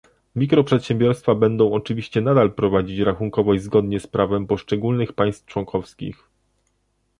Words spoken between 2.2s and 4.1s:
nadal prowadzić rachunkowość zgodnie z